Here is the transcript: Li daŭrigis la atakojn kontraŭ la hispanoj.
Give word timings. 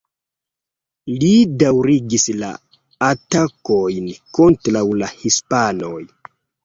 Li 1.23 1.29
daŭrigis 1.63 2.25
la 2.39 2.49
atakojn 3.09 4.09
kontraŭ 4.39 4.83
la 5.03 5.11
hispanoj. 5.21 5.97